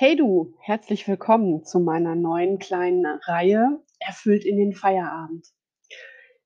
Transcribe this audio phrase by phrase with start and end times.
[0.00, 5.48] Hey du, herzlich willkommen zu meiner neuen kleinen Reihe Erfüllt in den Feierabend.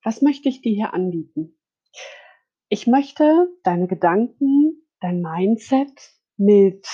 [0.03, 1.59] Was möchte ich dir hier anbieten?
[2.71, 5.93] Ich möchte deine Gedanken, dein Mindset
[6.39, 6.89] mit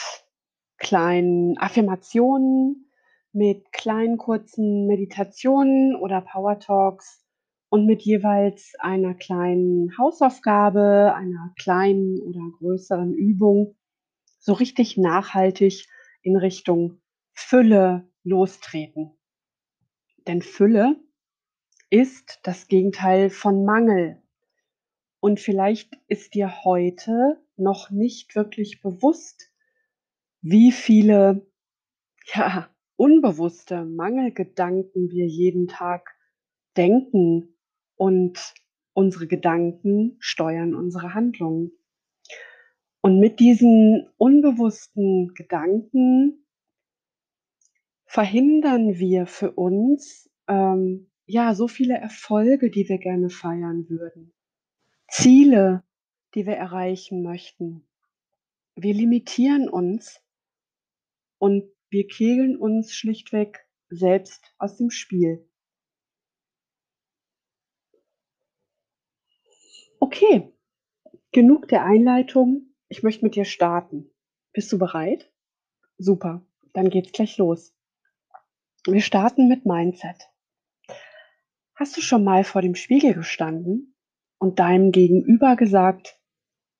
[0.78, 2.90] kleinen Affirmationen,
[3.32, 7.24] mit kleinen kurzen Meditationen oder Power Talks
[7.68, 13.76] und mit jeweils einer kleinen Hausaufgabe, einer kleinen oder größeren Übung
[14.40, 15.86] so richtig nachhaltig
[16.22, 17.00] in Richtung
[17.32, 19.16] Fülle lostreten.
[20.26, 20.96] Denn Fülle
[21.90, 24.22] ist das Gegenteil von Mangel.
[25.20, 29.50] Und vielleicht ist dir heute noch nicht wirklich bewusst,
[30.42, 31.46] wie viele
[32.34, 36.14] ja, unbewusste Mangelgedanken wir jeden Tag
[36.76, 37.56] denken
[37.96, 38.54] und
[38.92, 41.72] unsere Gedanken steuern unsere Handlungen.
[43.08, 46.44] Und mit diesen unbewussten Gedanken
[48.04, 54.34] verhindern wir für uns ähm, ja so viele Erfolge, die wir gerne feiern würden,
[55.08, 55.84] Ziele,
[56.34, 57.88] die wir erreichen möchten.
[58.76, 60.22] Wir limitieren uns
[61.38, 65.48] und wir kegeln uns schlichtweg selbst aus dem Spiel.
[69.98, 70.52] Okay,
[71.32, 72.66] genug der Einleitung.
[72.88, 74.10] Ich möchte mit dir starten.
[74.52, 75.30] Bist du bereit?
[75.98, 77.74] Super, dann geht's gleich los.
[78.86, 80.30] Wir starten mit Mindset.
[81.74, 83.94] Hast du schon mal vor dem Spiegel gestanden
[84.38, 86.18] und deinem Gegenüber gesagt,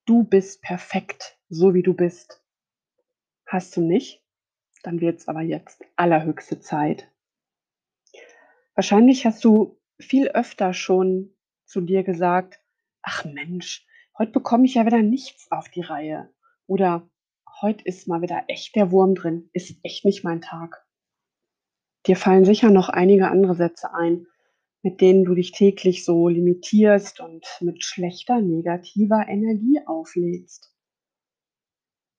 [0.07, 2.43] du bist perfekt, so wie du bist?
[3.45, 4.25] Hast du nicht?
[4.83, 7.11] Dann wird es aber jetzt allerhöchste Zeit.
[8.75, 12.61] Wahrscheinlich hast du viel öfter schon zu dir gesagt,
[13.03, 13.88] ach Mensch,
[14.19, 16.33] heute bekomme ich ja wieder nichts auf die Reihe.
[16.67, 17.09] Oder
[17.61, 20.85] heute ist mal wieder echt der Wurm drin, ist echt nicht mein Tag.
[22.07, 24.27] Dir fallen sicher noch einige andere Sätze ein,
[24.83, 30.75] mit denen du dich täglich so limitierst und mit schlechter, negativer Energie auflädst.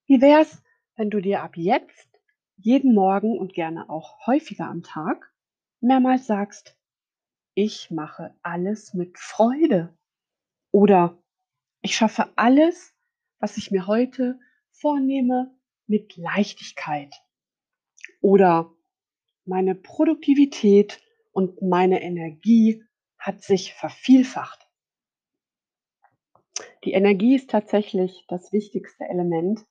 [0.07, 0.61] Wie wär's,
[0.95, 2.09] wenn du dir ab jetzt
[2.57, 5.33] jeden Morgen und gerne auch häufiger am Tag
[5.79, 6.77] mehrmals sagst,
[7.53, 9.97] ich mache alles mit Freude
[10.71, 11.17] oder
[11.81, 12.95] ich schaffe alles,
[13.39, 14.39] was ich mir heute
[14.71, 15.55] vornehme,
[15.87, 17.13] mit Leichtigkeit
[18.21, 18.71] oder
[19.45, 21.01] meine Produktivität
[21.31, 22.83] und meine Energie
[23.17, 24.67] hat sich vervielfacht.
[26.83, 29.65] Die Energie ist tatsächlich das wichtigste Element,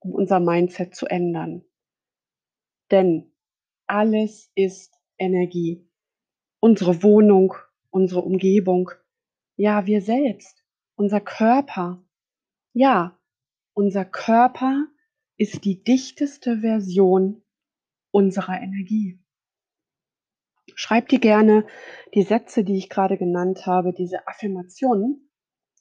[0.00, 1.64] um unser Mindset zu ändern.
[2.90, 3.32] Denn
[3.86, 5.88] alles ist Energie.
[6.60, 7.54] Unsere Wohnung,
[7.90, 8.90] unsere Umgebung,
[9.56, 10.61] ja, wir selbst,
[11.02, 12.00] unser Körper.
[12.74, 13.18] Ja,
[13.74, 14.86] unser Körper
[15.36, 17.42] ist die dichteste Version
[18.12, 19.18] unserer Energie.
[20.76, 21.66] Schreib dir gerne
[22.14, 25.28] die Sätze, die ich gerade genannt habe, diese Affirmationen,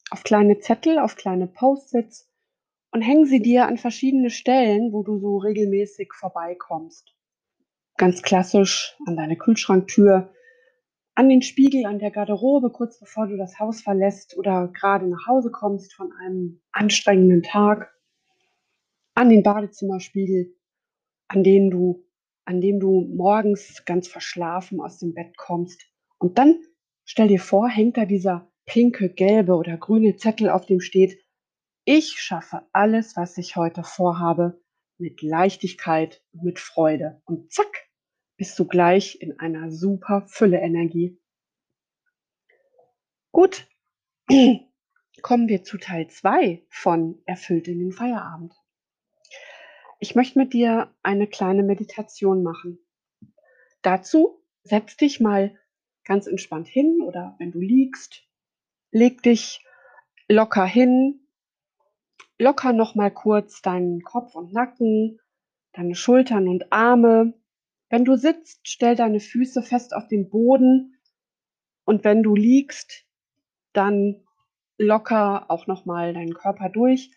[0.10, 2.28] auf kleine Zettel, auf kleine Post-its
[2.90, 7.16] und häng sie dir an verschiedene Stellen, wo du so regelmäßig vorbeikommst.
[7.96, 10.34] Ganz klassisch an deine Kühlschranktür,
[11.16, 15.28] an den Spiegel, an der Garderobe, kurz bevor du das Haus verlässt oder gerade nach
[15.28, 17.94] Hause kommst von einem anstrengenden Tag,
[19.14, 20.56] an den Badezimmerspiegel,
[21.28, 22.06] an den du
[22.46, 25.86] an dem du morgens ganz verschlafen aus dem Bett kommst.
[26.18, 26.60] Und dann
[27.06, 31.24] stell dir vor, hängt da dieser pinke, gelbe oder grüne Zettel, auf dem steht,
[31.86, 34.62] ich schaffe alles, was ich heute vorhabe,
[34.98, 37.22] mit Leichtigkeit mit Freude.
[37.26, 37.90] Und zack,
[38.42, 41.16] bist du gleich in einer super Fülle-Energie.
[43.32, 43.68] Gut,
[45.22, 48.56] kommen wir zu Teil 2 von Erfüllt in den Feierabend.
[50.00, 52.80] Ich möchte mit dir eine kleine Meditation machen.
[53.84, 55.56] Dazu setz dich mal
[56.04, 58.24] ganz entspannt hin oder wenn du liegst,
[58.90, 59.64] leg dich
[60.28, 61.28] locker hin,
[62.40, 65.20] locker noch mal kurz deinen Kopf und Nacken,
[65.74, 67.36] deine Schultern und Arme.
[67.92, 70.98] Wenn du sitzt, stell deine Füße fest auf den Boden
[71.84, 73.06] und wenn du liegst,
[73.74, 74.26] dann
[74.78, 77.12] locker auch noch mal deinen Körper durch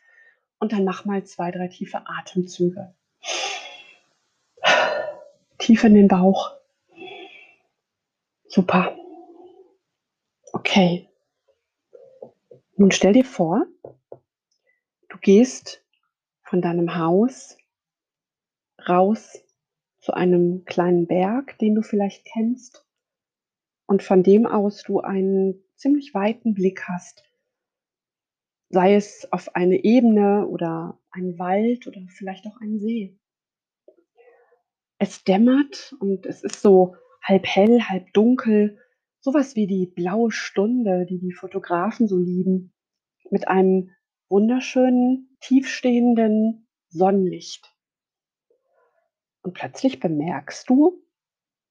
[0.58, 2.92] und dann mach mal zwei, drei tiefe Atemzüge.
[5.58, 6.56] Tief in den Bauch.
[8.48, 8.98] Super.
[10.52, 11.08] Okay.
[12.76, 13.64] Nun stell dir vor,
[15.08, 15.84] du gehst
[16.42, 17.56] von deinem Haus
[18.88, 19.43] raus
[20.04, 22.86] zu einem kleinen Berg, den du vielleicht kennst
[23.86, 27.24] und von dem aus du einen ziemlich weiten Blick hast
[28.74, 33.16] sei es auf eine Ebene oder einen Wald oder vielleicht auch einen See.
[34.98, 38.78] Es dämmert und es ist so halb hell, halb dunkel,
[39.20, 42.72] sowas wie die blaue Stunde, die die Fotografen so lieben,
[43.30, 43.90] mit einem
[44.28, 47.73] wunderschönen, tiefstehenden Sonnenlicht.
[49.44, 51.04] Und plötzlich bemerkst du,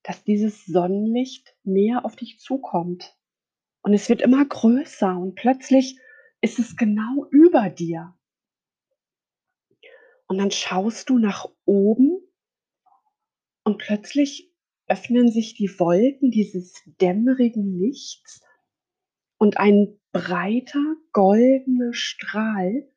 [0.04, 3.18] dass dieses Sonnenlicht näher auf dich zukommt.
[3.82, 6.00] Und es wird immer größer und plötzlich
[6.42, 8.16] ist es genau über dir.
[10.28, 12.20] Und dann schaust du nach oben
[13.64, 14.54] und plötzlich
[14.86, 18.42] öffnen sich die Wolken dieses dämmerigen Lichts
[19.38, 22.88] und ein breiter goldener Strahl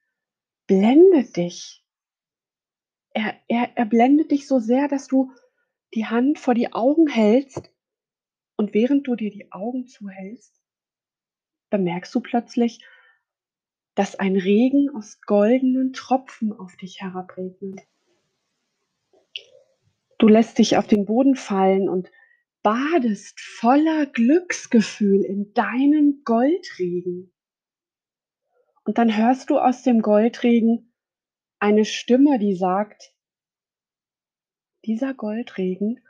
[0.67, 1.86] blendet dich.
[3.17, 5.33] Er, er, er blendet dich so sehr, dass du
[5.95, 7.73] die Hand vor die Augen hältst
[8.57, 10.63] und während du dir die Augen zuhältst,
[11.71, 12.85] bemerkst du plötzlich,
[13.95, 17.81] dass ein Regen aus goldenen Tropfen auf dich herabregnet.
[20.19, 22.11] Du lässt dich auf den Boden fallen und
[22.63, 27.33] badest voller Glücksgefühl in deinen Goldregen.
[28.85, 30.86] Und dann hörst du aus dem Goldregen
[31.67, 33.13] eine Stimme, die sagt,
[34.85, 36.01] dieser Goldregen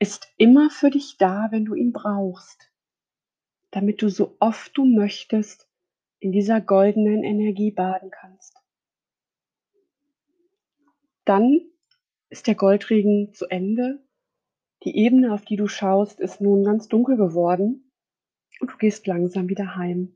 [0.00, 2.72] ist immer für dich da, wenn du ihn brauchst,
[3.70, 5.70] damit du so oft du möchtest
[6.18, 8.56] in dieser goldenen Energie baden kannst.
[11.24, 11.60] Dann
[12.28, 14.04] ist der Goldregen zu Ende.
[14.82, 17.92] Die Ebene, auf die du schaust, ist nun ganz dunkel geworden
[18.58, 20.15] und du gehst langsam wieder heim.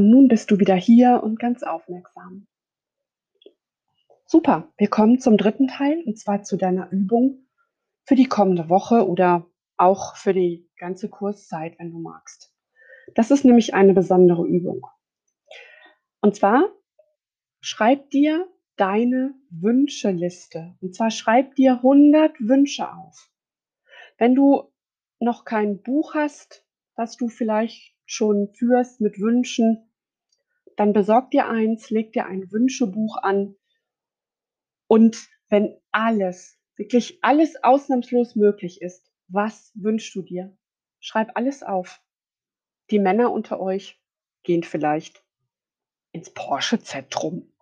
[0.00, 2.46] Und nun bist du wieder hier und ganz aufmerksam.
[4.24, 7.46] Super, wir kommen zum dritten Teil und zwar zu deiner Übung
[8.06, 9.44] für die kommende Woche oder
[9.76, 12.50] auch für die ganze Kurszeit, wenn du magst.
[13.14, 14.86] Das ist nämlich eine besondere Übung.
[16.22, 16.64] Und zwar
[17.60, 20.78] schreib dir deine Wünscheliste.
[20.80, 23.30] Und zwar schreib dir 100 Wünsche auf.
[24.16, 24.72] Wenn du
[25.18, 26.64] noch kein Buch hast,
[26.96, 29.89] das du vielleicht schon führst mit Wünschen,
[30.76, 33.56] dann besorg dir eins, leg dir ein Wünschebuch an.
[34.86, 40.56] Und wenn alles, wirklich alles ausnahmslos möglich ist, was wünschst du dir?
[41.00, 42.00] Schreib alles auf.
[42.90, 44.00] Die Männer unter euch
[44.42, 45.24] gehen vielleicht
[46.12, 47.52] ins Porsche-Zentrum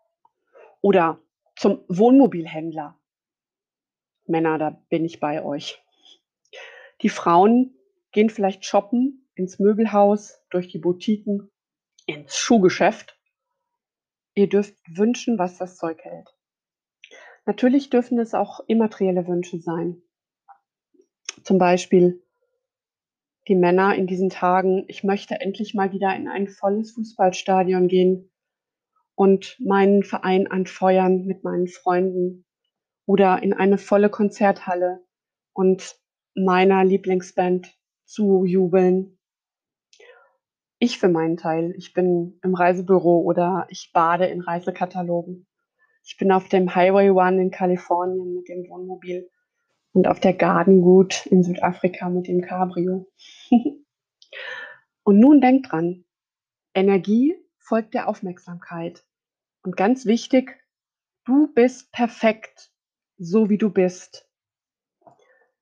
[0.81, 1.21] oder
[1.57, 2.99] zum Wohnmobilhändler.
[4.27, 5.83] Männer, da bin ich bei euch.
[7.03, 7.75] Die Frauen
[8.13, 11.51] gehen vielleicht shoppen ins Möbelhaus, durch die Boutiquen,
[12.09, 13.17] ins Schuhgeschäft.
[14.35, 16.35] Ihr dürft wünschen, was das Zeug hält.
[17.45, 20.03] Natürlich dürfen es auch immaterielle Wünsche sein.
[21.45, 22.23] Zum Beispiel
[23.47, 28.31] die Männer in diesen Tagen, ich möchte endlich mal wieder in ein volles Fußballstadion gehen
[29.15, 32.47] und meinen Verein anfeuern mit meinen Freunden
[33.07, 35.05] oder in eine volle Konzerthalle
[35.53, 35.97] und
[36.35, 37.75] meiner Lieblingsband
[38.05, 39.18] zujubeln.
[40.81, 45.49] Ich für meinen Teil, ich bin im Reisebüro oder ich bade in Reisekatalogen.
[46.05, 49.29] Ich bin auf dem Highway One in Kalifornien mit dem Wohnmobil
[49.93, 53.11] und auf der Garden Route in Südafrika mit dem Cabrio.
[55.03, 56.05] und nun denk dran,
[56.75, 59.05] Energie folgt der Aufmerksamkeit.
[59.63, 60.57] Und ganz wichtig,
[61.25, 62.71] du bist perfekt,
[63.17, 64.29] so wie du bist.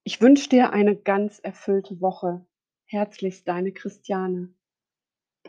[0.05, 2.47] Ich wünsche dir eine ganz erfüllte Woche.
[2.85, 4.55] Herzlichst deine Christiane.